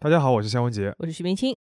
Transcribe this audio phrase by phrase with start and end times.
[0.00, 0.94] 大家好，我是夏文杰。
[0.98, 1.56] 我是徐冰清。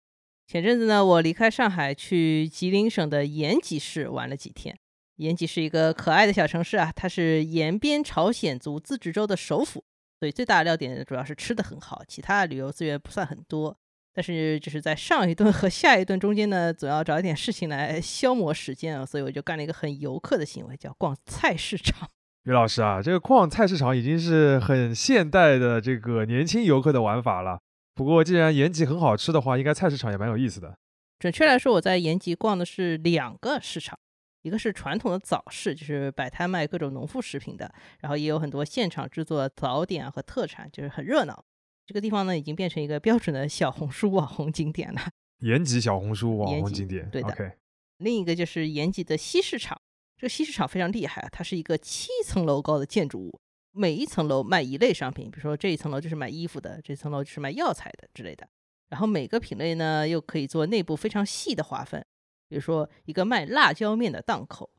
[0.46, 4.78] 前阵子呢，我离开上海去吉林省的延吉市玩了几天。
[5.16, 9.84] 延吉是一个可爱的小城市啊，它是延边朝鲜族自治州的首府，
[10.20, 13.75] 所以最大的亮点主要是吃的很好，其他的旅游资源不算很多。
[14.13, 22.07] 但是就是在上一顿和下一顿中间呢，总要找一点事情来消磨时间啊，所以我就干了一个很游客的行为，叫逛菜市场。
[22.45, 27.57] 于老师啊，这个逛菜市场已经是很现代的这个年轻游客的玩法了。
[27.98, 30.77] 不过，既然延吉很好吃的话，应该菜市场也蛮有意思的。
[31.17, 33.98] 准确来说，我在延吉逛的是两个市场，
[34.44, 41.44] 一个是传统的早市，就是摆摊卖各种农副食品的，然后也有很多现场制作早点和特产，就是很热闹。
[41.88, 45.02] 这个地方呢，已经变成一个标准的小红书网红景点了。
[45.41, 47.57] 延吉小红书网红景点，对的。
[47.98, 49.82] 另一个就是延吉的西市场，
[50.16, 53.40] 这个西市场非常厉害啊，它是一个七层楼高的建筑物。
[53.77, 58.48] 每一层楼卖一类商品，比如说这一层楼就是卖衣服的，这层楼就是卖药材的之类的。
[58.90, 62.04] 然后每个品类呢，又可以做内部非常细的划分。
[62.49, 64.70] 比如说一个卖辣椒面的档口，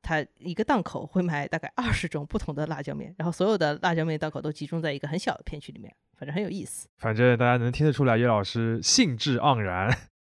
[0.00, 6.88] 它一个档口会卖大概二十种不同的辣椒面，然后所有的辣椒面档口都集中在一个很小的片区里面，反正很有意思。
[6.96, 9.94] 反正大家能听得出来，叶老师兴致盎然，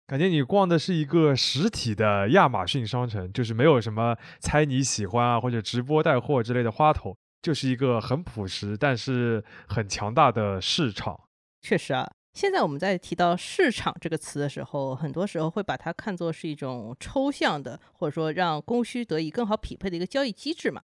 [0.06, 7.14] 感觉你逛的是一个实体的亚马逊商城，就是没有什么猜你喜欢啊或者直播带货之类的花头。
[7.42, 11.20] 就是一个很朴实，但是很强大的市场。
[11.60, 20.82] 确实啊，现在我们在提到市场这个词的时候，很多时候会把它看作是一种抽象的，或者说让供需得以更好匹配的一个交易机制嘛。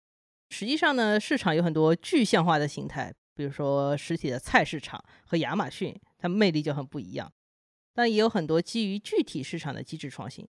[0.49, 7.31] 实际上呢，市场有很多具象化的形态，比如说实体的菜市场和亚马逊，它魅力就很不一样。
[7.95, 10.47] 但也有很多基于具体市场的机制创新。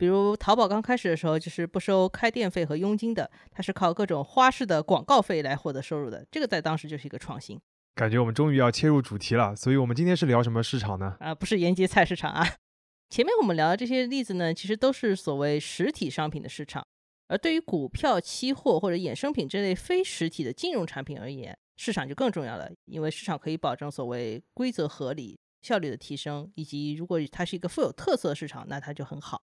[0.00, 6.26] 比如淘宝刚开始的时候，就是不收开店费和佣金的，它是靠各种花式的广告费来获得收入的。
[6.30, 7.60] 这个在当时就是一个创新。
[7.94, 11.18] 感觉我们终于要切入主题了，所以我们今天是聊什么市场呢？
[11.20, 12.42] 啊，不是延吉菜市场啊。
[13.10, 16.82] 前面我们聊的这些例子呢，其实都是所谓实体商品的市场。
[17.28, 29.42] 而对于股票、期货或者衍生品这类非实体的金融产品而言，市场就更重要了，因为市场可以保证所谓规则合理、效率的提升，以及如果它是一个富有特色的市场，那它就很好。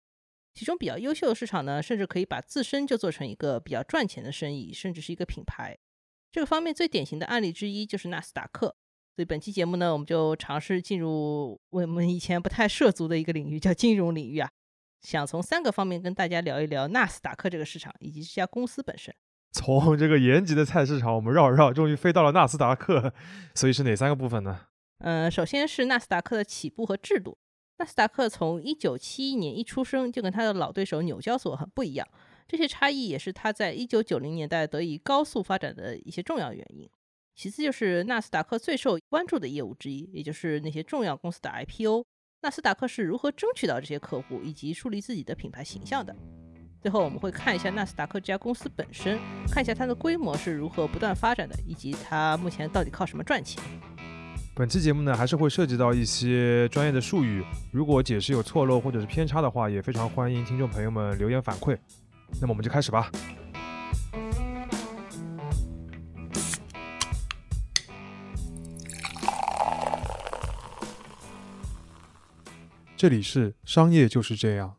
[0.58, 5.78] 其中比较优秀的市场呢，甚至可以把自身就做成一个比较赚钱的生意，甚至是一个品牌。
[6.32, 8.76] 这个方面最典型的案例之一就是纳斯达克。
[9.16, 14.50] 所以本期节目呢，我们就尝试进入我们以前不太涉足的一个领域，叫金融领域啊。
[15.02, 19.14] 想从三个方面跟大家聊一聊纳斯达克这个市场以及这家公司本身。
[19.52, 23.14] 从这个延吉的菜市场，我们绕绕，终于飞到了纳斯达克。
[23.54, 24.62] 所以是哪三个部分呢？
[25.02, 27.38] 嗯，首先是纳斯达克的起步和制度。
[27.80, 32.08] 纳斯达克从一九七一年一出生就跟他的老对手纽交所很不一样，
[32.48, 36.90] 这些差异也是他在一九九零年代得以高速发展的一些重要原因。
[37.36, 42.04] 其次就是纳斯达克最受关注的业务之一，也就是那些重要公司的 IPO。
[42.42, 46.16] 纳斯达克是如何争取到这些客户以及树立自己的品牌形象的？
[46.82, 49.20] 最后我们会看一下纳斯达克这家公司本身，
[49.52, 53.64] 看一下它的规模是如何不断发展的，以及它目前到底靠什么赚钱。
[54.58, 61.78] 本期节目呢，还是会涉及到一些专业的术语，如果解释有错漏或者是偏差的话，也非常欢迎听众朋友们留言反馈。
[62.42, 63.12] 那么我们就开始吧。
[72.96, 74.78] 这里是商业就是这样。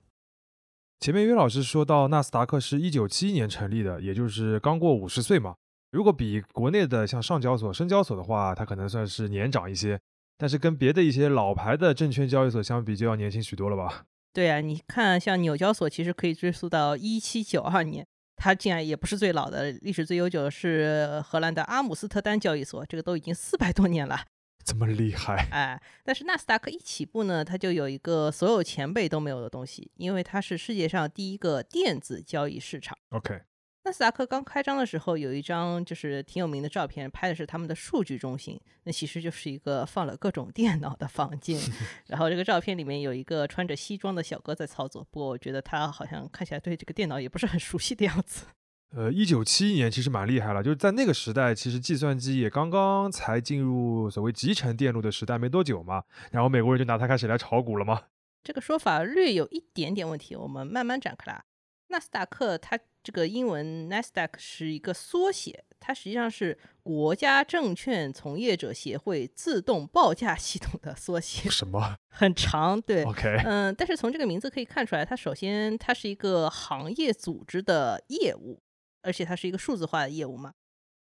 [0.99, 5.55] 前面约老师说到，纳斯达克是一九七一年成立的，也就是刚过五十岁嘛。
[5.91, 9.99] 如果比国内的像上交所、深交所的话，它可能算是年长一些，
[10.37, 14.04] 但是跟别的一些老牌的证券交易所相比，就要年轻许多了吧？
[14.34, 18.06] 对啊，你看像纽交所，其实可以追溯到一七九二年，
[18.37, 24.21] 它竟然也不是最老的，历史最悠久的是荷兰的阿姆斯特丹交易所，这个都已经四百多年了，
[24.62, 25.48] 这么厉害？
[25.50, 32.97] 哎，但是纳斯达克一起步呢，它就有一个所有前辈都没有的东西，因为它是世界上第一个电子交易市场。
[33.09, 33.41] OK。
[33.88, 41.59] 纳斯达克刚开张的时候，有一张就是挺有名的照片，拍的是他们的数据中心，那其实就是一个放了各种 电脑的房间。
[42.07, 48.45] 然后这个照片里面有一个穿着西装的小哥在操作，不过我觉得他好像看起来对这个电脑也不是很熟悉的样子。
[48.95, 58.03] 呃，一九七一年其实蛮厉害了，就是在那个时代，其实计算机也刚刚才进入所谓集成电路的时代没多久嘛，然后美国人就拿它开始来炒股了嘛？
[58.45, 61.42] 这个说法略有一点点问题，我们慢慢展开来。
[61.88, 62.78] 纳斯达克它。
[63.00, 71.48] 这个英文 Nasdaq 是一个缩写，它实际上是国家证券从业者协会自动报价系统的缩写。
[71.48, 71.96] 什么？
[72.10, 73.04] 很长，对。
[73.04, 73.40] OK。
[73.46, 78.60] 嗯，但是从这个名字可以看出来，它首先它是一个行业组织的业务，
[79.00, 80.52] 而且它是一个数字化的业务嘛。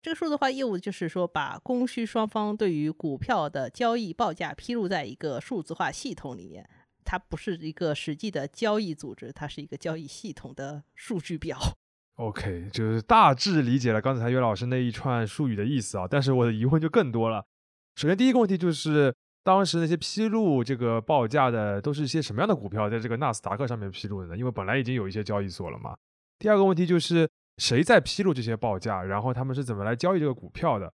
[0.02, 6.68] 这个数字化业务就是说，把供需双方对于股票的交易报价披露在一个数字化系统里面。
[7.06, 11.56] 它不是一个实际的交易组织，它是一个交易系统的数据表。
[12.16, 16.06] OK，就是大致理解了刚才岳老师那一串术语的意思啊。
[16.10, 17.46] 但是我的疑问就更多了。
[17.94, 19.14] 首先，第一个问题就是，
[19.44, 24.36] 当时那些披露这个报价的都是一些什么样的股票，在这个纳斯达克上面披露的呢？
[24.36, 25.94] 因为本来已经有一些交易所了嘛。
[26.38, 29.02] 第二个问题就是，谁在披露这些报价？
[29.02, 30.92] 然后他们是怎么来交易这个股票的？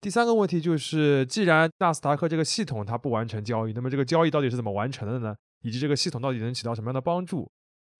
[0.00, 5.36] 第三个问题就是，既然纳斯达克这个系统它不完成交易，那么这个交易到底是怎么完成的呢？
[5.62, 7.50] 以及这个系统到底能起到什么样的帮助？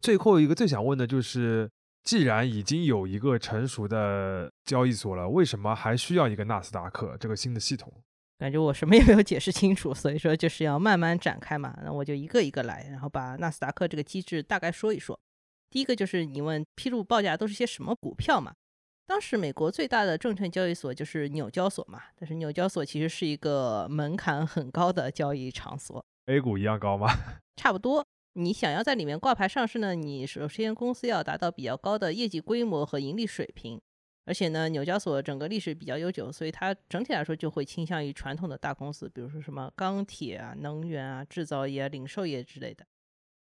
[0.01, 1.71] 最后一个最想问的就是，
[2.03, 7.93] 既然已经有一个成熟的交易所了，为什么还需要一个纳斯达克这个新的系统？
[8.39, 11.79] 感觉我什么也没有解释清楚，所以说就是要慢慢展开嘛。
[11.85, 15.21] 那我就一个一个来，然后把纳斯达克这个机制大概说一说。
[15.69, 18.55] 第一个就是你问披露报价都是些什么股票嘛？
[19.07, 26.03] 当时美国最大的证券交易所就是纽交所嘛，但是纽交所其实是一个门槛很高的交易场所。
[26.27, 27.09] A 股一样高吗？
[27.57, 28.07] 差不多。
[28.35, 33.81] 你想要在里面挂牌上市呢，你首先公司要达到比较高的业绩规模和盈利水平，
[34.25, 42.87] 而且呢，纽交所整个历史比较悠久，所以它整体来说就会倾向于传统的大公司，比如说什么钢铁啊、能源啊、制造业、零售业之类的。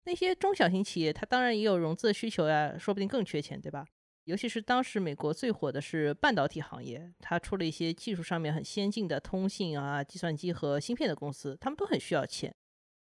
[0.05, 3.87] 那些中小型企业，它当然也有融资的需求呀，说不定更缺钱，对吧？
[4.27, 12.53] 尤其是当时美国最火的是半导体行业，它出了一些技术上面很先进的通信啊、计算机和芯片的公司，他们都很需要钱。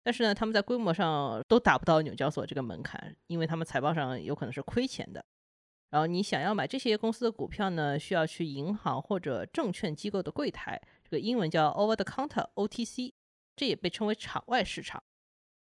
[0.03, 5.23] 但是呢，他们在规模上都达不到纽交所这个门槛，因为他们财报上有可能是亏钱的。
[5.91, 13.13] 然后你想要买这些公司的股票呢，需要去银行或者证券机构的柜台，这个英文叫 Over the Counter（OTC），
[13.55, 15.01] 这也被称为场外市场。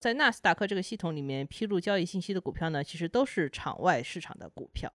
[0.00, 4.92] 在纳斯达克这个系统里面披露交易信息的股票呢，其实都是场外市场的股票。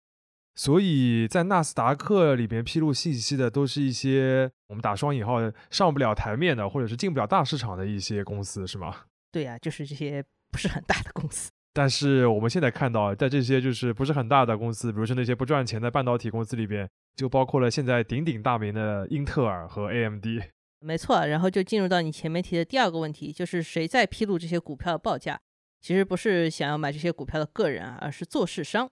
[0.56, 9.02] 所以在纳斯达克里边披露信息的，都是一些我们打双引号的上不了台面的，或者是进不了大市场的一些公司，是吗？
[9.30, 11.50] 对呀，就是这些不是很大的公司。
[11.74, 20.24] 但是我们现在看到，在这些就是不是很大的公司，比如说那些不赚钱的半导体公司里边，就包括了现在鼎鼎大名的英特尔和 AMD。
[20.80, 25.38] 没错，然后就进入到你前面提的第二个问题，就是谁在披露这些股票的报价？
[25.82, 28.88] 其实不是想要买这些股票的个人啊，而是做市商。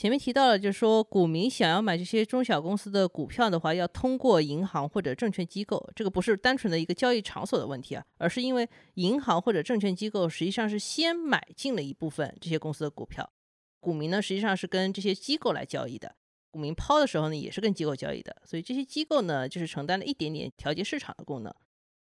[0.00, 5.90] 前面提到了，就是说股民想要买这些中小公司的股票的话，要通过银行或者证券机构。
[5.94, 13.30] 这个不是单纯的一个交易场所的问题啊，而是因为银行或者证券机构实际上是先买进了一部分这些公司的股票，
[13.78, 16.16] 股民呢实际上是跟这些机构来交易的。
[16.50, 21.54] 股民抛的时候呢，也是跟机构交易的，所以这些机构呢就是承担了一点点调节市场的功能。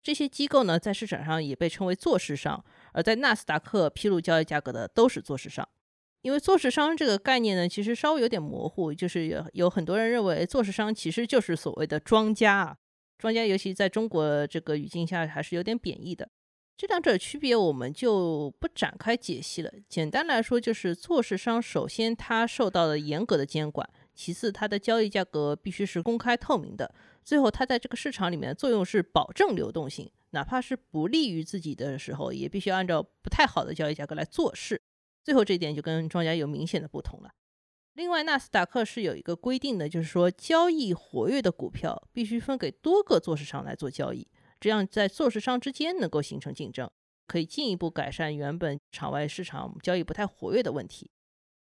[0.03, 2.63] 这些机构呢在市场上也被称为做市商，
[2.93, 5.67] 而在纳斯达克披露交易价格的都是做市商。
[6.21, 12.77] 因为做市商这个概念呢，其实稍微有点模糊，就是有有很多人认为做市商其实就是所谓的庄家啊，
[13.17, 16.29] 庄家尤其在中国这个语境下还是有点贬义的。
[16.77, 19.71] 这两者区别我们就不展开解析了。
[19.87, 26.91] 简单来说，就是做市商首先它受到了严格的监管，其次它的交易价格必须是公开透明的，
[27.23, 34.81] 最后它在这个市场里面的作用是保证流动性，哪怕是不利于自己的时候，也必须按照不太好的交易价格来做事。
[35.23, 37.31] 最后这一点就跟庄家有明显的不同了。
[37.93, 44.25] 另外，纳斯达克是有一个规定的，就是说交易活跃的股票必须分给多个做市商来做交易，
[44.59, 46.89] 这样在做市商之间能够形成竞争，
[47.27, 51.11] 可以进一步改善原本场外市场交易不太活跃的问题。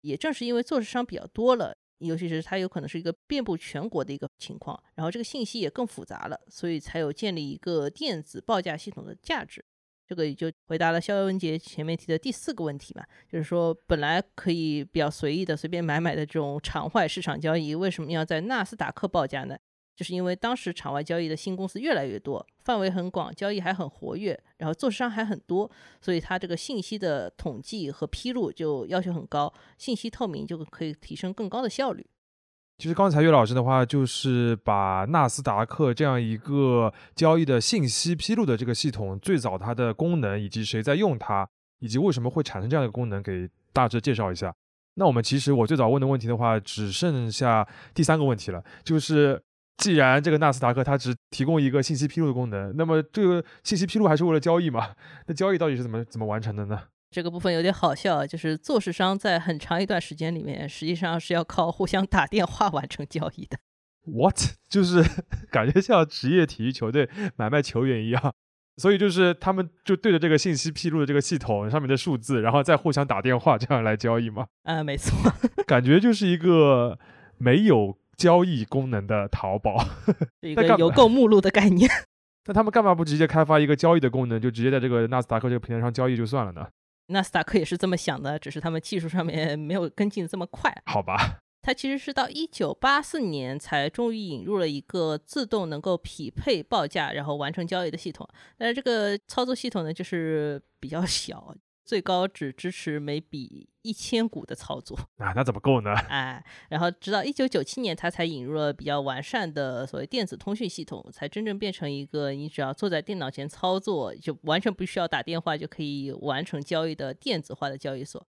[0.03, 9.65] 也正是因为做市商比较多了，尤其是它有可能是一个遍布全国的一个情况，然后这个信息也更复杂了，所以才有建立一个电子报价系统的价值。
[10.13, 19.57] 这个也就回答了肖文杰前面提的第四个问题嘛，就是说本来可以比较随意的随便买买的这种场外市场交易，为什么要在纳斯达克报价呢？
[19.97, 25.71] 就是因为当时场外交易的新公司越来越多，范围很广，交易还很活跃，然后做市商还很多，
[26.03, 32.07] 所以它这个信息的统计和披露就要求很高，信息透明就可以提升更高的效率。
[32.79, 41.49] 其实刚才岳老师的话，就是把纳斯达克这样一个交易的信息披露的这个系统，最早它的功能，以及谁在用它，
[41.79, 44.53] 以及为什么会产生这样的功能，给大致介绍一下。
[44.95, 49.41] 那我们其实我最早问的问题的话，只剩下第三个问题了，就是
[49.77, 54.91] 既然这个纳斯达克它只提供一个信息披露的功能，那么这个信息披露还是为了交易嘛？
[55.27, 56.79] 那交易到底是怎么怎么完成的呢？
[57.13, 63.59] 这个部分有点好笑，就是做市商在很长一段时间里面，实际上是要靠互相打电话完成交易的。
[64.05, 64.37] What？
[64.69, 65.05] 就是
[65.53, 68.35] 感觉像职业体育球队买卖球员一样，
[68.79, 74.47] 所以就是他们就对着这个信息披露的这个系统上面的数字，然后再互相打电话这样来交易吗？
[74.65, 75.13] 啊，没错，
[75.69, 76.99] 感觉就是一个
[77.37, 77.99] 没有。
[78.15, 79.85] 交易功能的淘宝。
[80.43, 81.91] 一个有购目录的概念。
[82.45, 86.65] 那他们干嘛不直接开发一个交易的功能，就直接在这个纳斯达克这个平台上交易就算了呢？
[87.13, 90.75] 纳斯达克也是这么想的，只是他们技术上面没有跟进这么快。
[90.87, 98.29] 好吧，它其实是到一九八四年才终于引入了一个自动能够匹配报价，然后完成交易的系统。
[98.59, 101.55] 但是这个操作系统呢，就是比较小，
[101.85, 104.97] 最高只支持每笔一千股的操作。
[105.19, 105.93] 啊，那怎么够呢？
[106.09, 118.25] 哎，然后直到一九九七年，它才引入了比较完善的所谓电子通讯系统，才真正变成一个你只要坐在电脑前操作，就完全不需要打电话就可以完成交易的电子化的交易所。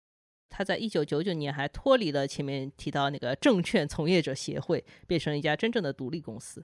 [0.50, 6.64] 它在一九九九年还脱离了前面提到那个证券从业者协会，变成了一家真正的独立公司。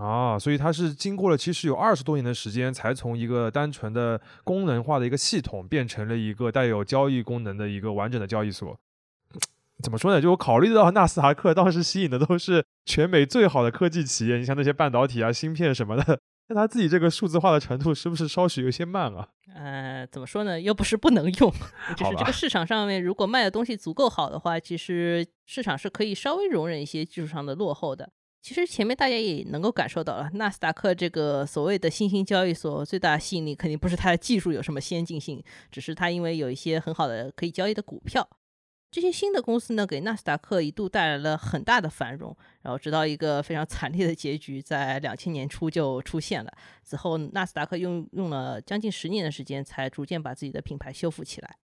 [0.00, 8.78] 啊，所以它是经过了其实有二十多年的时间，才从一个单纯的功能化的一个系统，变成了一个带有交易功能的一个完整的交易所。
[9.82, 10.20] 怎么说呢？
[10.20, 19.28] 就我考虑到纳斯达克当时吸引的都是全美最好的科技企业，你像那些半导体啊、芯片什么的，那他自己这个数字化的程度是不是稍许有些慢啊？
[19.54, 20.60] 呃，怎么说呢？
[20.60, 21.52] 又不是不能用，
[21.96, 28.10] 就是这个市场上面，如果卖的东西足够好的话，其实市场是可以稍微容忍一些技术上的落后的。
[28.42, 38.28] 其实前面大家也能够感受到了，纳斯达克这个所谓的新兴交易所最大的吸引力，肯定不是它的技术有什么先进性，只是它因为有一些很好的可以交易的股票。
[38.90, 46.50] 这些新的公司呢，给纳斯达克一度带来了很大的繁荣，然后直到一个非常惨烈的结局，在两千年初就出现了。
[46.82, 51.56] 此后，纳斯达克用用了将近十年的时间，才逐渐把自己的品牌修复起来。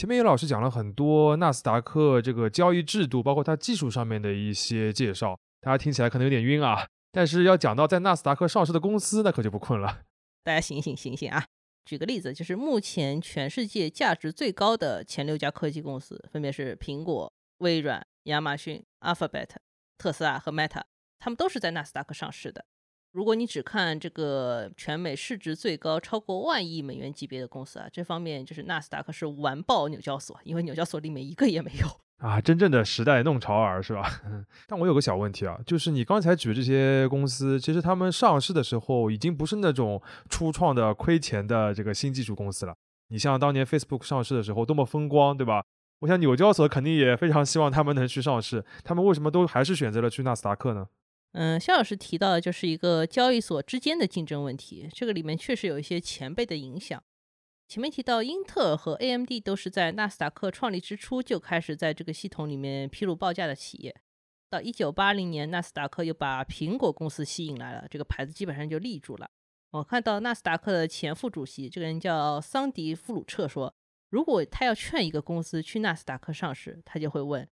[0.00, 6.86] 前面有老师讲了很多纳斯达克这个交易制度，包括它技术上面的一些介绍，大家听起来可能有点晕啊。
[7.12, 10.00] 但是要讲到在纳斯达克上市的公司，那可就不困了。
[10.42, 11.44] 大家醒醒醒醒啊！
[11.84, 19.50] 举个例子，就是目前全世界价值最高的前六家科技公司，分别是苹果、微软、亚马逊、Alphabet、
[19.98, 20.80] 特斯拉和 Meta，
[21.18, 22.64] 他们都是在纳斯达克上市的。
[23.12, 31.88] 如果你只看这个全美市值最高超过万亿美元级别的公司啊，这方面就是纳斯达克是完爆纽交所，因为纽交所里面一个也没有。
[32.24, 34.08] 啊，真正的时代弄潮儿是吧？
[34.68, 42.74] 但我有个小问题啊，就是你刚才举这些公司，其实他们上市的时候已经不是那种初创的亏钱的这个新技术公司了。
[43.08, 45.64] 你像当年 Facebook 上市的时候多么风光，对吧？
[46.00, 50.86] 我想纽交所肯定也非常希望他们能去上市，他们为什么都还是选择了去纳斯达克呢？
[51.32, 57.02] 嗯，肖老师提到的就是一个交易所之间的竞争问题，这个里面确实有一些前辈的影响。
[57.68, 63.94] 前面提到，英特尔和 AMD 都是在纳斯达克创立之初就开始在这个系统里面披露报价的企业。
[64.48, 69.30] 到一九八零年，纳斯达克又把苹果公司吸引来了，这个牌子基本上就立住了。
[69.70, 73.72] 我看到纳斯达克的前副主席，这个人叫桑迪·弗鲁彻说，
[74.08, 77.48] 如果他要劝一个公司去纳斯达克上市，他就会问：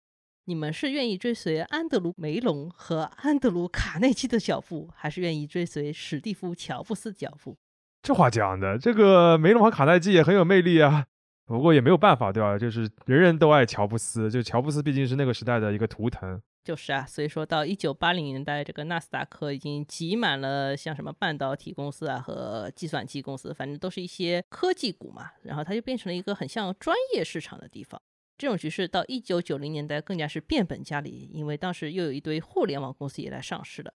[0.48, 7.54] 你们是愿意追随安德鲁·梅隆和安德鲁·卡内基的脚步，还是愿意追随史蒂夫·乔布斯的脚步？
[8.00, 11.04] 这话讲的，这个梅隆和卡耐基也很有魅力啊，
[11.44, 12.56] 不过也没有办法，对吧？
[12.58, 16.40] 就是人人都爱乔布斯，就乔布斯毕竟是那个时代的一个图腾。
[16.64, 25.32] 就是啊，所以说到一九八零年代，这个纳斯达克已经挤满了像什么半导体公司啊和计算机公司，反正都是一些科技股嘛。
[25.42, 28.00] 然后它就变成了一个很像专业市场的地方。
[28.38, 33.92] 这种局势到一九九零年代更加是变本加厉，因为当时又有一堆互联网公司也来上市了。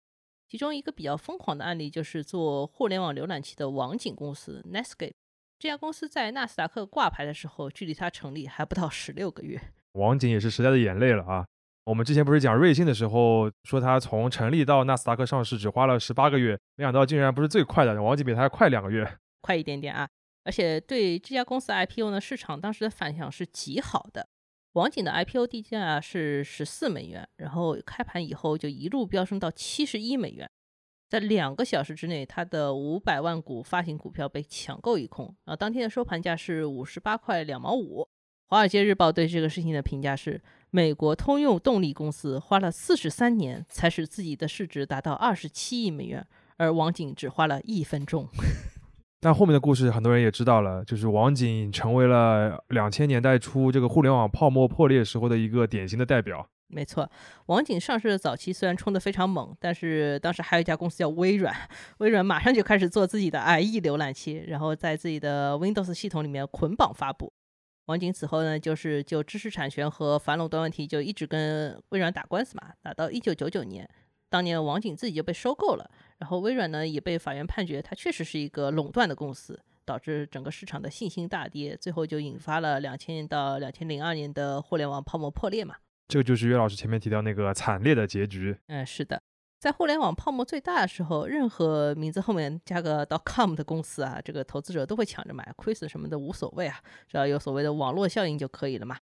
[0.50, 5.14] 其中一个比较疯狂的案例就是做互联网浏览器的网景公司 Netscape。
[5.60, 9.62] 这家公司在纳斯达克挂牌的时候，距离它成立还不到十六个月。
[9.94, 11.46] 网景也是时代的眼泪了啊！
[11.84, 19.08] 我们之前不是讲瑞幸的时候，说它从成立到纳斯达克上市只花了十八个月，没想到竟然不是最快的，网景比它还快两个月。
[19.42, 20.10] 快一点点啊！
[20.44, 24.28] 而且对这家公司 IPO 呢，市场当时的反响是极好的。
[24.74, 30.50] 网景的 IPO 地价是十四美元，然后开盘以后就一路飙升到七十一美元，
[31.10, 35.26] 在两个小时之内，它的五百万股发行股票被抢购一空。
[35.44, 38.08] 然后当天的收盘价是五十八块两毛五。
[38.48, 48.28] 华尔街日报对这个事情的评价是：美国通用动力公司花了四十三年才使自己的市值达到二十七亿美元，而网景只花了一分钟。
[49.24, 56.50] 但后面的故事很多人也知道了，就是网景成为了两千年代初这个互联网泡沫破裂时候的一个典型的代表。
[56.74, 57.08] 没错，
[57.46, 61.56] 网景上市的早期虽然冲得非常猛，但是当时还有一家公司叫微软，
[62.00, 67.32] 微软马上就开始做自己的 IE 浏览器，然后在自己的 Windows 系统里面捆绑发布。
[67.86, 73.88] 网景此后呢，就是就知识产权和反垄断问题就一直跟微软打官司嘛，打到一九九九年，
[74.30, 85.76] 当年网景自己就被收购了，然后微软呢也被法院判决它确实是一个垄断的公司，导致整个市场的信心大跌，最后就引发了两千年到两千零二年的互联网泡沫破裂嘛。
[86.08, 88.56] 这个就是岳老师前面提到那个惨烈的结局。
[88.68, 89.20] 嗯，是的，
[89.60, 98.98] 在互联网泡沫最大的时候，任何名字后面加个 .com 的公司啊，这个投资者都会抢着买，亏损什么的无所谓啊，只要有所谓的网络效应就可以了嘛。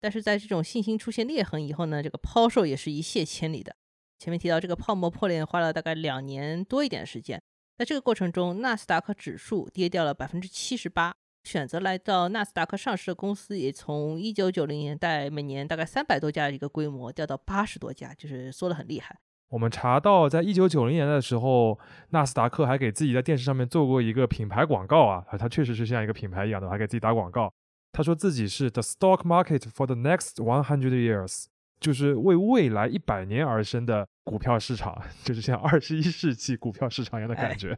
[0.00, 3.76] 但是在这种信心出现裂痕以后呢，这个抛售也是一泻千里的。
[4.22, 7.42] 前面提到这个泡沫破裂花了大概两年多一点时间，
[7.76, 11.12] 在这个过程中，纳斯达克指数跌掉了百分之七十八。
[11.42, 19.18] 选择来到纳斯达克上市的公司，也从一九九零年代每年大概三百多家的一个规模，掉到八十多家，就是缩得很厉害。
[19.48, 21.76] 我们查到，在一九九零年的时候，
[22.10, 27.52] 纳斯达克还给自己在电视上面做过一个品牌广告啊，它确实是像一个品牌一样的，还给自己打广告。
[27.90, 31.46] 他说自己是 The Stock Market for the Next One Hundred Years，
[31.80, 37.76] 就是为未来一百年而生的股票市场， 就是像二十一世纪股票市场一样的感觉。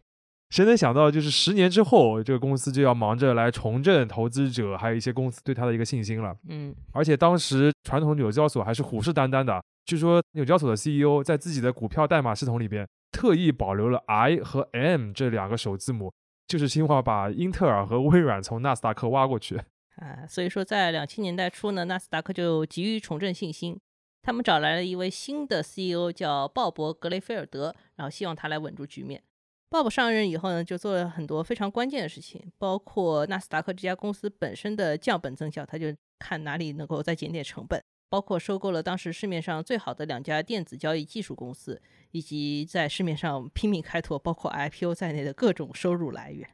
[0.50, 6.36] 谁能想到，就是十年之后，这个公司就要忙着来重振投资者，还有一些公司对它的一个信心了。
[6.48, 9.60] 嗯，而且当时传统纽交所还是虎视眈眈的。
[9.86, 16.12] 据说纽交所的 CEO 在自己的股票代码系统里边特意保留了 I 和 M 这两个首字母，
[16.46, 19.56] 就是希望把英特尔和微软从纳斯达克挖过去。
[19.96, 23.80] 啊，所以说在两千年代初呢，纳斯达克就急于重振信心，
[24.24, 29.22] 他们找来了一位新的 CEO，叫鲍勃·格雷菲尔德，然后希望他来稳住局面。
[29.68, 46.48] 鲍勃上任以后呢，就做了很多非常关键的事情，包括纳斯达克这家公司本身的降本增效，他就看哪里能够再减点成本，包括收购了当时市面上最好的两家电子交易技术公司，以及在市面上拼命开拓包括 IPO 在内的各种收入来源。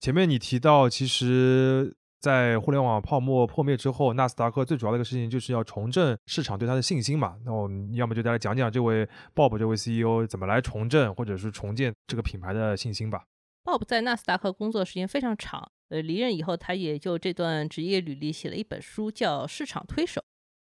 [0.00, 1.98] 前面你提到，其实。
[2.20, 7.38] 在互联网泡沫破灭之后，纳斯达克最主要的一个事情就是要重振市场对它的信心嘛。
[7.46, 13.24] 那我们要么就再来讲讲这位 Bob 这位 CEO 怎么来重振或者是重建这个品牌的信心吧。
[13.64, 20.20] Bob 在纳斯达克工作时间非常长，呃，离任以后他也就这段职业履历写了一本书，叫《市场推手》。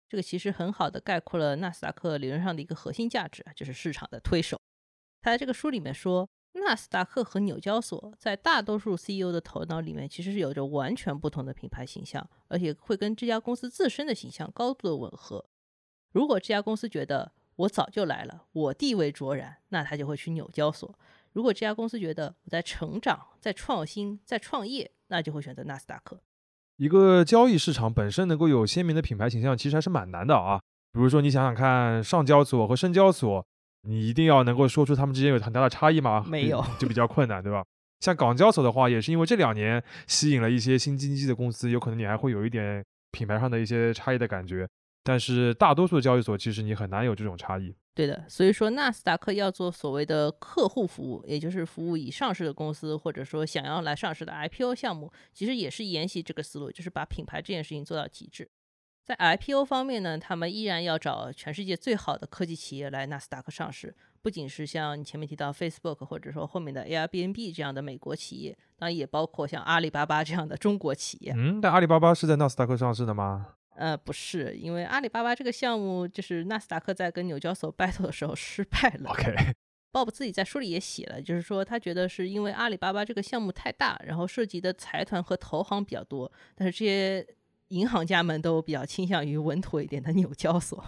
[0.09, 4.59] 这个其实很好的概括了纳斯达克理论上的一个核心价值，就是市场的推手。
[5.21, 6.27] 他在这个书里面说。
[6.55, 15.45] 纳斯达克和纽交所在大多数 CEO 的头脑里面，其实是有着完全不同的品牌形象，而且会跟这家公司自身的形象高度的吻合。
[16.11, 20.89] 如果这家公司觉得我早就来了，我地位卓然，那他就会去纽交所；
[21.33, 26.21] 如果这家公司觉得我在成长、在创新、在创业，那就会选择纳斯达克。
[26.77, 30.59] 一个交易市场本身能够有鲜明的品牌形象，其实还是蛮难的啊。
[30.91, 33.45] 比如说，你想想看，上交所和深交所。
[33.85, 36.25] 你一定要能够说出他们之间有很大的差异吗？
[36.27, 37.63] 没有，就比较困难，对吧？
[37.99, 44.67] 像港交所的话，也是因为这两年吸引了一些新经济的公司，有可能你还会有一点品牌上的一些差异的感觉。
[45.03, 47.73] 但是大多数的交易所其实你很难有这种差异。
[47.93, 58.49] 对的，所以说纳斯达克要做所谓的客户服务，也就是服务已上市的公司，或者说想要来上市的 IPO 项目，其实也是沿袭这个思路，就是把品牌这件事情做到极致。
[59.05, 71.31] 在 IPO 方面呢，他们依然要找全世界最好的科技企业来纳斯达克上市，不仅是像你前面提到 Facebook 或者说后面的 Airbnb 这样的美国企业，当然也包括像阿里巴巴这样的中国企业。
[71.37, 73.53] 嗯，但阿里巴巴是在纳斯达克上市的吗？
[73.75, 79.11] 呃，不是，因为阿里巴巴这个项目就是纳斯达克在跟纽交所 battle 的时候失败了。
[79.11, 87.23] OK，Bob 自己在书里也写了，就是说他觉得是因为阿里巴巴这个项目太大，然后涉及的财团和投行比较多，但是这些。
[87.69, 90.83] 银行家们都比较倾向于稳妥一点的纽交所。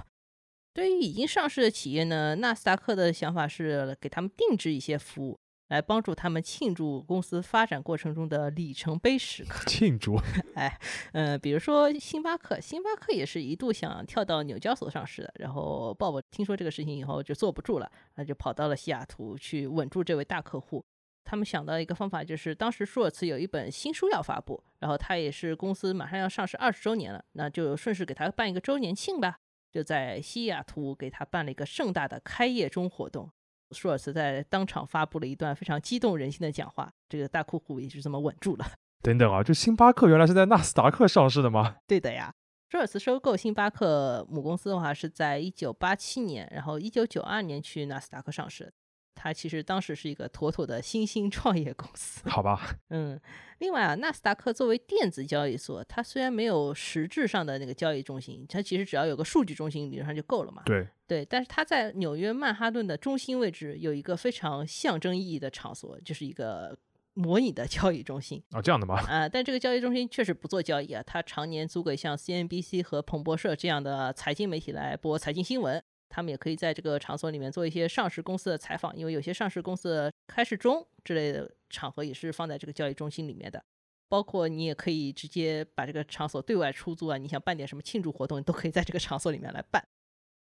[0.74, 9.66] 对于已经上市的企业呢，纳斯达克的想法是给他们定制一些服务，来帮助他们庆祝公司发展过程中的里程碑时刻。
[9.68, 10.20] 庆祝？
[10.54, 10.80] 哎，
[11.14, 20.86] 嗯，比如说星巴克，星巴克也是一度想跳到纽交所上市的，然后鲍勃听说这个事情以后就坐不住了，那就跑到了西雅图去稳住这位大客户。
[21.28, 33.30] 他们想到一个方法，就是当时舒尔茨有一本新书要发布，然后他也是公司马上要上市二十周年了，那就顺势给他办一个周年庆吧，就在西雅图给他办了一个盛大的开业中活动。
[33.72, 38.66] 舒尔茨在当场发布了一段非常激动人心的讲话，这个大客户也是这么稳住了。
[39.02, 41.76] 等等啊，这星巴克原来是在纳斯达克上市的吗？
[41.86, 42.34] 对的呀，
[42.72, 48.74] 舒尔茨收购星巴克母公司的话是在一九八七年，然后一九九二年去纳斯达克上市。
[49.20, 52.78] 它其实当时是一个妥妥的新兴创业公司，好吧？
[52.90, 53.20] 嗯，
[53.58, 60.62] 另外啊，纳斯达克作为电子交易所，它虽然没有实质上的那个交易中心，它其实只要有个数据中心，理论上就够了嘛。
[60.66, 66.78] 对对，但是它在纽约曼哈顿的中心位置有一个非常象征意义的场所，就是一个
[67.16, 68.44] 模拟的交易中心。
[68.52, 69.00] 哦，这样的吗？
[69.10, 75.82] 啊，但这个交易中心确实不做交易啊，它常年租给像 CNBC 和彭博社这样的财经媒体来播财经新闻。
[76.10, 83.64] 他们也可以在这个场所里面做一些上市公司的采访，因为有些上市公司的开市中之类的场合也是放在这个交易中心里面的。
[84.10, 89.86] 包括你也可以直接把这个场所对外出租啊，你想办点什么庆祝活动，你都可以在这个场所里面来办。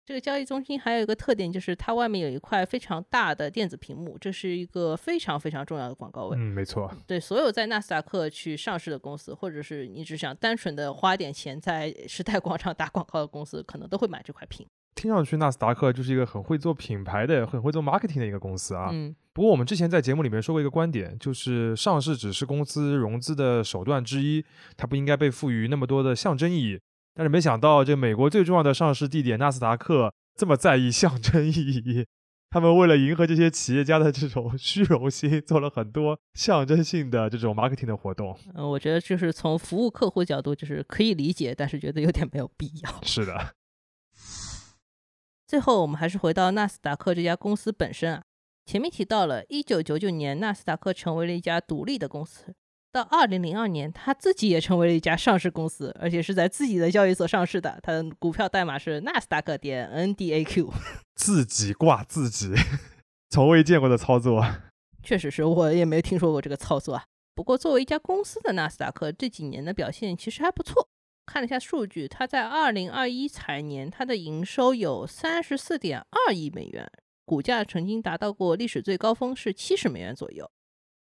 [0.04, 6.36] 这个交易中心还有一个特点，就是它外面有一块非常大的电子屏幕，这是一个非常非常重要的广告位。
[6.36, 6.94] 嗯，没错。
[7.06, 14.64] 对所有在纳斯达克去上市的公司，或者是你只想单纯的花点钱在时代广场打广告的公司，可能都会买这块屏。
[14.96, 18.88] 听上去纳斯达克就是一个很会做品牌的、很会做 marketing 的一个公司啊。
[18.90, 24.44] 嗯，不过我们之前在节目里面说过一个观点，就是上市只是公司融资的手段之一，
[24.76, 26.80] 它不应该被赋予那么多的象征意义。
[27.14, 32.06] 但是没想到，这美国最重要的上市地点纳斯达克这么在意象征意义，
[32.50, 38.34] 他们为了迎合这些企业家的这种虚荣心，做了很多象征性的这种 marketing 的活动。
[38.54, 43.02] 嗯，我觉得就是从服务客户角度，就是可以理解，但是觉得有点没有必要。
[43.02, 43.55] 是的。
[45.46, 48.22] 最后，我们还是回到纳斯达克这家公司本身啊。
[48.64, 52.52] 前面提到了，一九九九年纳斯达克成为了一家独立的公司，
[52.90, 57.78] 到二零零二年，他自己也成为了一家上市公司，而且是在自己的交易所上市的。
[57.80, 60.72] 它的股票代码是纳斯达克点 NDAQ，
[61.14, 62.52] 自己挂自己，
[63.30, 64.44] 从未见过的操作。
[65.04, 67.04] 确实是我也没听说过这个操作啊。
[67.36, 70.88] 不过，作为一家公司的纳斯达克这几年的表现其实还不错。
[71.26, 76.90] 看了一下数据，它在二零二一财年，它的营收有三十四点二亿美元，
[77.24, 80.50] 股价曾经达到过历史最高峰是七十美元左右。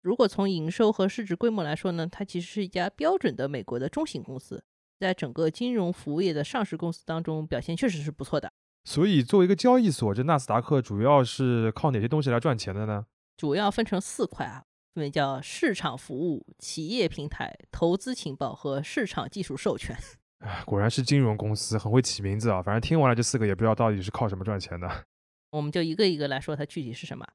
[0.02, 4.64] 如果从营收和市值规模来说呢，它其实是一家标准的美国的中型公司，
[5.00, 8.52] 在整个金融服务业的上市公司当中，表现确实是不错的。
[8.84, 13.06] 所以，作为一个交易所，这纳斯达克主要是靠哪些东西来赚钱的呢？
[13.38, 14.64] 主要分成四块啊。
[14.94, 19.96] 分别叫市场服务、企业平台、投资情报和市场技术授权。
[20.40, 22.62] 哎，果然是金融公司，很会起名字啊！
[22.62, 25.06] 反正听完了这四个，也不知道到底是靠什么赚钱的。
[25.52, 27.26] 我们就一个一个来说，它具体是什么。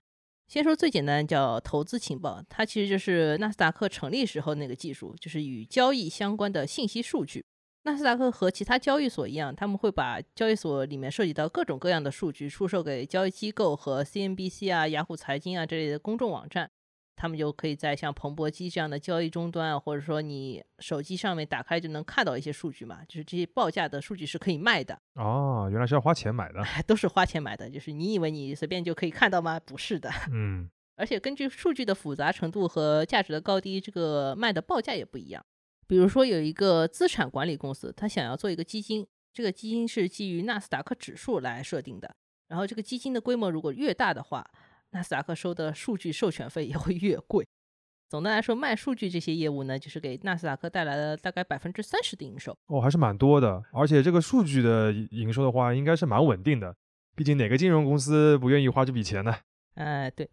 [0.48, 7.44] 先说最简单，叫投资情报，它其实就是纳斯达克成立时候那个技术，就是与交易相关的信息数据。
[7.84, 16.68] 纳斯达克和其他交易所一样，他们会把交易所里面涉及到各种各样的数据出售给交易机构和 CNBC 啊、雅虎财经啊这类的公众网站。
[17.16, 25.00] 他们就可以在像彭博机这样的交易终端啊，或者说你手机上面打开就能看到一些数据嘛，就是这些报价的数据是可以卖的。
[25.14, 27.70] 哦，原来是要花钱买的， 都是花钱买的。
[27.70, 29.58] 就是你以为你随便就可以看到吗？
[29.58, 30.10] 不是的。
[30.30, 30.68] 嗯。
[30.98, 35.44] 而且根据数据的复杂程度和价值的高低，这个卖的报价也不一样。
[35.86, 42.16] 比如说有一个资产管理公司，他想要做一个基金，这个基金是基于纳斯达克指数来设定的，
[42.48, 44.50] 然后这个基金的规模如果越大的话。
[44.90, 47.46] 纳斯达克收的数据授权费也会越贵。
[48.08, 52.56] 总的来说，卖数据这些业务呢，就是给纳斯达克带来了大概百分之三十的营收。
[52.66, 53.62] 哦，还是蛮多的。
[53.72, 56.76] 而且这个数据的营收的话，应该是蛮稳定的。
[57.16, 59.34] 毕竟哪个金融公司不愿意花这笔钱呢？
[59.74, 60.28] 哎，对。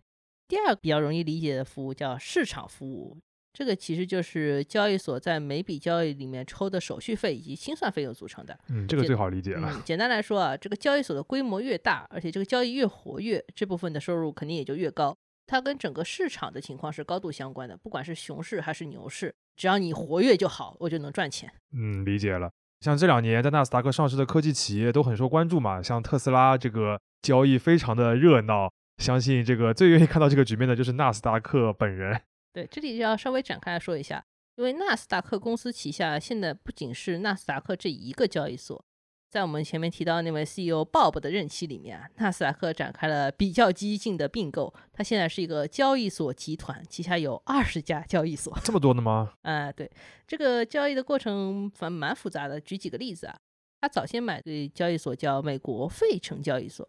[0.47, 3.17] 第二个比较容易理解的服务叫市场服务。
[3.53, 8.57] 这个其实就是交易所在每笔交易里面抽的手续费以及清算费用组成的。
[8.69, 9.69] 嗯，这个最好理解了。
[9.71, 15.15] 嗯， 简单来说啊，这个交易所的规模越大，而且这个交易越活跃，这部分的收入肯定也就越高。
[15.45, 21.51] 它跟整个市场的情况是高度相关的，不管是熊市还是牛市，只要你活跃就好，我就能赚钱。
[21.77, 22.49] 嗯，理解了。
[22.79, 32.19] 像这两年在纳斯达克上市的科技企业都很受关注嘛，像特斯拉这个交易非常的热闹，相信这个最愿意看到这个局面的就是纳斯达克本人。
[32.53, 34.23] 对，这里就要稍微展开来说一下，
[34.57, 38.85] 因为纳斯达克公司旗下现在不仅是纳斯达克这一个交易所，
[39.31, 49.33] 在我们前面提到那位 CEO Bob 的任期里面啊，纳斯达克展开了比较激进的并购，它现在是一个交易所集团，旗下有二十家交易所，这么多的吗？
[49.41, 49.89] 啊，对，
[50.27, 53.35] 这个交易的过程反蛮复杂的，举几个例子啊，
[53.81, 56.87] 他早先买的交易所叫美国费城交易所。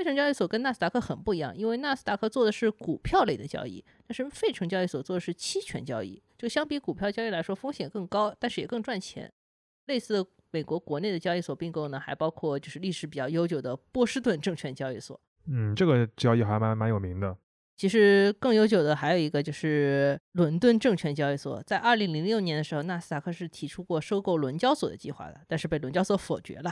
[0.00, 6.22] 费城交易所跟纳斯达克很不一样，因为纳斯达克做的是股票类的交易，但是费城交易所做的是期权交易。
[6.38, 9.30] 就相比股票交易来说，风险更高，但是也更赚钱。
[9.88, 15.20] 类似美国国内的交易所并购呢，还包括就是历史比较悠久的波士顿证券交易所。
[15.44, 17.36] 嗯，这个交易还蛮蛮有名的。
[17.80, 26.70] 其实更悠久的还有一个就是伦敦证券交易所，在二零零六年的时候，纳斯达克是提出过收购伦交所的计划的，但是被伦交所否决了。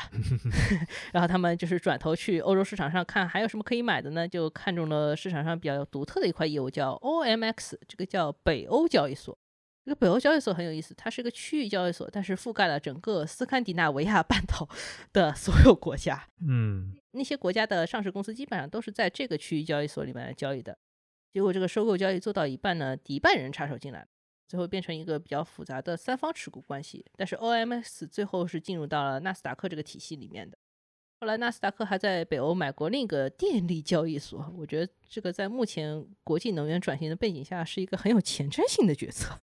[1.14, 4.28] 然后他们就是转头去欧洲市场上看还有什么可以买的呢？
[4.28, 9.38] 就看中了市场上比较独特的一块业务，叫 OMX，这个叫北欧交易所。
[9.86, 14.68] 这个北欧交易所很有意思，它是一个区域交易所，但是覆盖了整个斯堪的纳维亚半岛
[15.14, 16.28] 的所有国家。
[16.46, 20.76] 嗯，那些国家的上市公司基本上都是在这个区域交易所里面交易的。
[21.32, 24.06] 结果这个收购交易做到一半呢，迪拜人插手进来，
[24.46, 27.04] 最后变成一个比较复杂的三方持股关系。
[27.16, 30.56] 但是 O M S 最后是进入到了纳斯达克这个体系里面的。
[31.20, 39.38] 后来纳斯达克还在北欧买过另一个电力交易所，我觉得这个在目前国际能源转型的背景下是一个很有前瞻性的决策。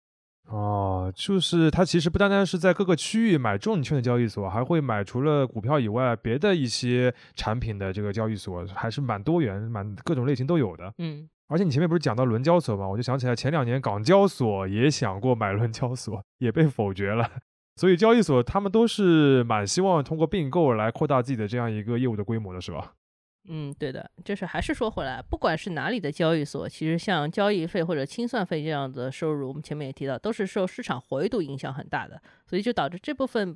[0.47, 10.93] 哦，就是它其实不单单是在各个区域买证券的交易所，还会买除了股票以外别的一些产品的这个交易所，还是蛮多元、蛮各种类型都有的。
[10.99, 12.87] 嗯，而且你前面不是讲到伦交所吗？
[12.87, 17.29] 我就想起来前两年港交所也想过买伦交所，也被否决了。
[17.75, 22.93] 所以交易所他们都是蛮希望通过并购来扩大自己的这样一个业务的规模的，是吧？
[23.47, 33.55] 嗯，对的，就是还是说回来，不管是哪里的交易所，其实像交易费或者清算费这样的收入，我们前面也提到，都是受市场活跃度影响很大的，所以就导致这部分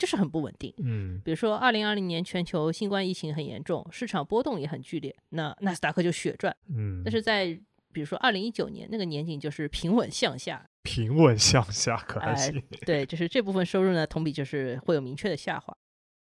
[0.00, 0.72] 就是很不稳定。
[0.78, 6.56] 嗯，比如说，二零二零年全球新冠疫情很严重，市场波动也很剧烈，那纳斯达克就血赚。
[6.74, 7.46] 嗯，但是在
[7.92, 12.62] 比如说二零一九年那个年景就是平稳向下，平稳向下可还哎行？
[12.86, 15.76] 对，就是这部分收入呢，同比就是会有明确的下滑。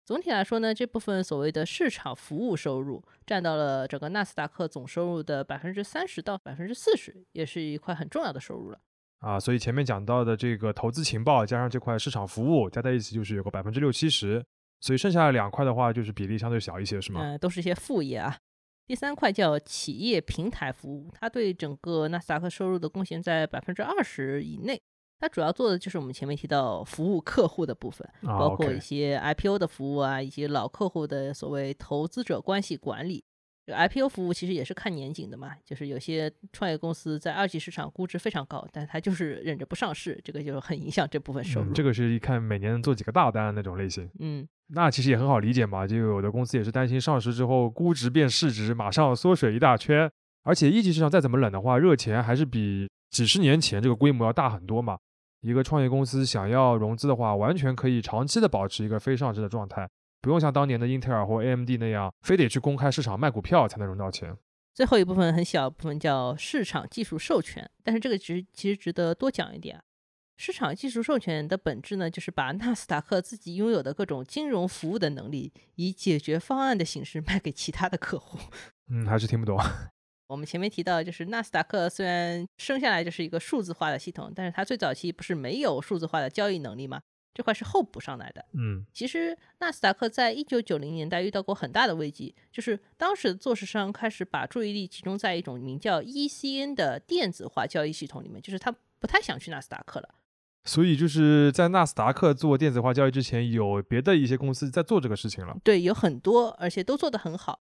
[0.03, 8.79] 总体来说呢，这部分所谓的市场服务收入占到了整个纳斯达克总收入的百分之三十到百分之四十，也是一块很重要的收入了。
[9.19, 14.45] 啊，所以前面讲到的这个投资情报加上这块市场服务加在一起，就是有个百分之六七十，
[14.79, 17.21] 所以剩下的两块的话，就是比例相对小一些，是吗？
[17.23, 18.37] 嗯、都是一些副业啊。
[18.85, 24.81] 第三块叫企业平台服务，它对整个纳斯达克收入的贡献在百分之二十以内。
[25.19, 33.25] 它主要做的就是我们前面提到服务客户的部分，啊包括一些 IPO 的服务啊，以及老客户的所谓投资者关系管理。
[33.67, 41.71] 这个 IPO 服务其实也是看年景的嘛，就是有些创业公司在二级市场估值非常高，但它就是忍着不上市，这个就很影响这部分收入。
[41.71, 44.09] 嗯，这个是一看每年能做几个大单的那种类型。
[44.19, 50.09] 嗯那其实也很好理解嘛，就有的公司也是担心上市之后估值变市值，马上缩水一大圈。
[50.43, 54.97] 而且一级市场再怎么冷的话，热钱还是比几十年前这个规模要大很多嘛。
[55.41, 59.89] 一个创业公司想要融资的话，完全可以长期的保持一个非上市的状态，
[60.21, 64.35] 不用像当年的英特尔或 AMD 那样，非得去公开市场卖股票才能融到钱。
[64.73, 69.81] 最后一部分很小部分叫市场技术授权，但是这个值其实值得多讲一点啊。
[70.39, 78.37] 市场技术授权的本质呢，就是把纳斯达克自己拥有的各种金融服务的能力，以解决方案的形式卖给其他的客户。
[78.93, 79.59] 嗯，还是听不懂。
[80.27, 87.01] 我们前面提到，就是纳斯达克虽然生下来就是一个数字化的系统，但是它最早期不是没有数字化的交易能力吗？
[87.37, 88.43] 这块是后补上来的。
[88.53, 100.15] 嗯其实纳斯达克在一九九零年代遇到过很大的危机，就是当时的做市商开始把注意力集中在一种名叫 ECN 的电子化交易系统里面，就是他不太想去纳斯达克了。
[100.65, 105.55] 所以就是在纳斯达克做电子化交易之前，有别的一些公司在做这个事情了。
[105.63, 107.61] 对，有很多，而且都做得很好。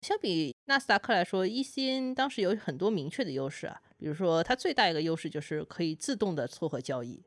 [0.00, 7.22] 相比纳斯达克来说，ECN 当时有很多明确的优势啊，比如说它最大一个优势就是可以自动的撮合交易，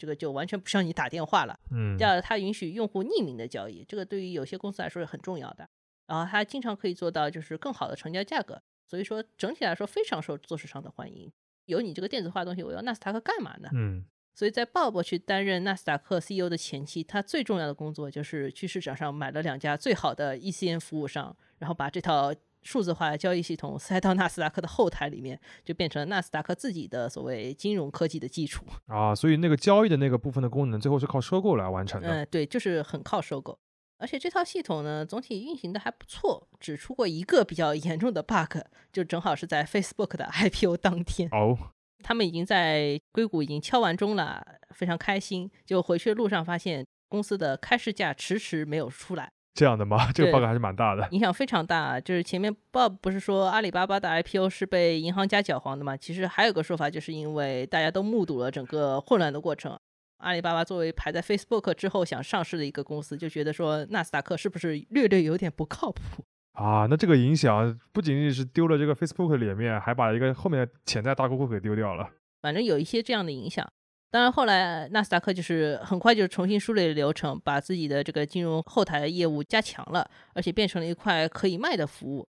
[0.00, 1.60] 这个就完全不需要你打电话了。
[1.70, 5.68] 嗯第，二，它允许用户匿名的交易，这个对于有些公司来说是很重要的。
[6.06, 11.30] 然后它经常可以做到就是更好的成交价格，所以说整体来说非常受做市商的欢迎。
[11.66, 13.68] 有你这个电子化的东西，我要纳斯达克干嘛呢？
[13.74, 28.64] 嗯所以在鲍勃去担任纳斯达克 CEO 的前期，他最重要的工作就是去市场上买了两家最好的 ECN 服务商，然后把这套数字化的交易系统塞到 纳斯达克的后台里面，就变成了纳斯达克自己的所谓金融科技的基础。
[28.86, 32.08] 啊，所以那个交易的那个部分的功能，最后是靠收购来完成的。
[32.08, 33.58] 嗯，对，就是很靠收购。
[33.98, 38.56] 而且这套系统呢，总体运行的还不错，只出过一个比较严重的 bug，
[38.90, 41.58] 就正好是在 Facebook 的 IPO 当天，哦，
[42.02, 45.50] 他们已经在硅谷已经敲完钟了，非常开心。
[45.66, 50.10] 就回去的路上发现公司的开市价迟迟没有出来，这样的吗？
[50.14, 51.06] 这个对 bug 还是蛮大的。
[51.10, 52.00] 影响非常大。
[52.00, 55.96] 就是前面 Bob 不是说阿里巴巴的 IPO 是被银行家搅黄的吗？
[55.96, 59.78] 其实还有个说法，就是因为大家都目睹了整个混乱的过程。
[60.18, 66.24] 阿里巴巴作为排在 Facebook 之后想上市的一个公司，就觉得说纳斯达克是不是略略有点不靠谱？
[66.52, 72.08] 啊，那这个影响不仅仅是丢了这个 Facebook 的脸面，还把一个后面的潜在大客户给丢掉了。
[72.42, 73.66] 反正有一些这样的影响。
[74.10, 82.26] 当然，后来纳斯达克就是很快就重新梳理了流程，把自己的这个金融后台的业务加强了，而且变成了一块可以卖的服务。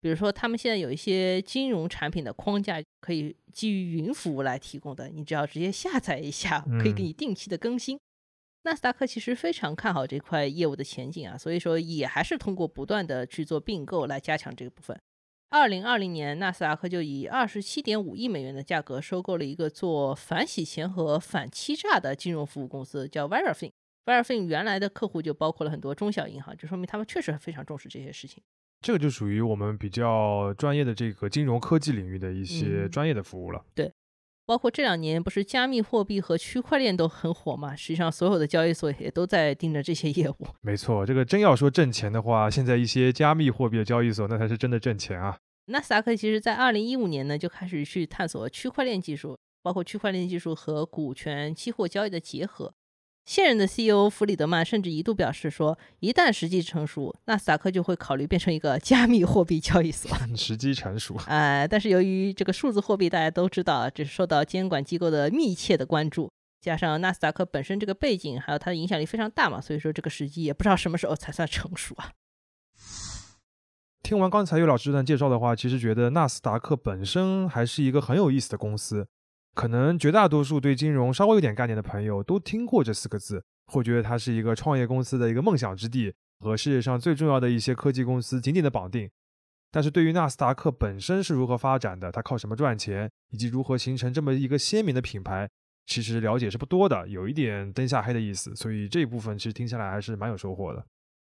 [0.00, 7.96] 比如说，他们现在有一些金融产品的框架可以基于云服务来提供的，你只要直接下载一下，可以给嗯你定期的更新。
[8.64, 15.00] 纳斯达克其实非常看好这块业务的前景啊，所以说也还是通过不断的去做并购来加强这个部分。
[15.52, 23.70] 二零二零年，纳斯达克就以二十七点五亿美元的价格收购了一个做反洗钱和反欺诈的金融服务公司，叫 Verifin。
[24.06, 28.42] Verifin 原来的客户就包括了很多中小银行，就说明他们确实非常重视这些事情。
[28.80, 33.62] 这个就属于我们比较专业的这个金融科技领域的一些嗯专业的服务了。
[34.52, 37.74] 包括这两年不是加密货币和区块链都很火嘛？
[37.74, 40.36] 实际上，所有的交易所也都在盯着这些业务。
[40.60, 45.38] 没错，这个真要说挣钱的话，现在一些加密货币的交易所那才是真的挣钱啊。
[45.68, 52.74] 纳斯达克其实在二零一五年呢就开始去探索区块链技术，包括区块链技术和股权期货交易的结合。
[53.24, 60.10] 现任的 CEO 弗里德曼甚至一度表示说，一旦时机成熟，纳斯达克就会考虑变成一个 加密货币交易所。
[60.36, 66.30] 时机成熟，哎，但是由于这个数字货币大家都知道，这是受到监管机构的密切的关注，
[66.60, 72.10] 加上纳斯达克本身这个背景，还有它的影响力非常大嘛，所以说这个时机也不知道什么时候才算成熟啊。
[74.02, 79.06] 听完刚才岳老师这段介绍的话，其实觉得纳斯达克本身还是一个很有意思的公司。
[79.54, 89.10] 可能绝大多数对金融稍微有点概念的朋友都听过这四个字，会觉得它是一个创业公司的一个梦想之地，和世界上最重要的一些科技公司紧紧的绑定。
[89.70, 95.48] 但是对于纳斯达克本身是如何发展的，它靠什么赚钱，以及如何形成这么一个鲜明的品牌，
[95.86, 98.54] 其实了解是不多的，有一点灯下黑的意思。
[98.54, 100.84] 所以这一部分其实听下来还是蛮有收获的。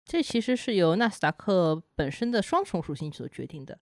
[0.06, 3.80] 这其实是由纳斯达克本身的双重属性所决定的。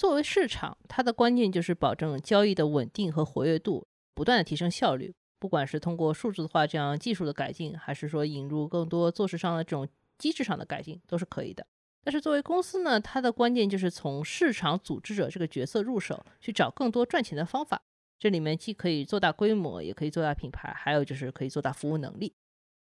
[0.00, 5.12] 作为市场，它的关键就是保证交易的稳定和活跃度，不断的提升效率。
[5.38, 9.86] 不管是通过数字化这样技术的改进，还是说引入更多做事上的这种
[10.16, 11.66] 机制上的改进，都是可以的。
[12.02, 17.82] 但是作为公司呢，它的关键就是从市场组织者这个角色入手，去找更多赚钱的方法。
[18.18, 22.32] 这里面既可以做大规模，也可以做大品牌，还有就是可以做大服务能力。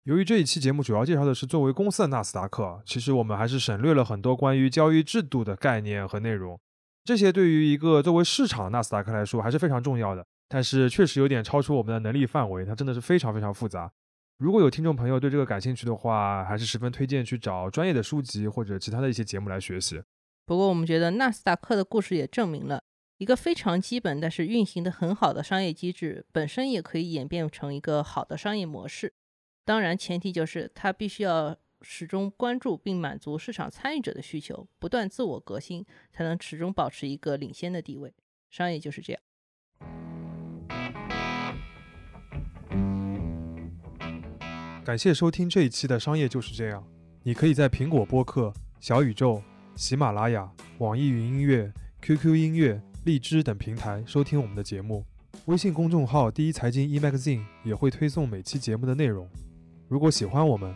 [0.03, 6.57] 由于这一期节目主要介绍的是作为公司的纳斯达克，其实我们还是省略了很多关于交易制度的概念和内容。
[7.03, 13.91] 这些对于一个作为市场纳斯达克来说还是非常重要的，但是确实有点超出我们的能力范围，它真的是非常非常复杂。
[14.37, 20.01] 如果有听众朋友对这个感兴趣的话，还是十分推荐去找专业的书籍或者其他的一些节目来学习。
[20.45, 22.81] 不过我们觉得纳斯达克的故事也证明了
[23.17, 29.13] 一个非常基本但是运行的很好的商业机制本身也可以演变成一个好的商业模式。
[29.65, 31.57] 当然前提就是它必须要。
[31.81, 38.13] 始终关注并满足市场参与者的需求，不断自我革新，才能始终保持一个领先的地位。
[38.49, 39.21] 商业就是这样。
[44.83, 46.81] 感谢收听这一期的《商业就是这样》。
[47.21, 49.43] 你可以在苹果播客、小宇宙、
[49.75, 55.05] 喜马拉雅、网易云音乐、QQ 音乐、荔枝等平台收听我们的节目。
[55.45, 59.29] 微信公众号“第一财经 eMagazine” 也会推送每期节目的内容。
[59.87, 60.75] 如果喜欢我们，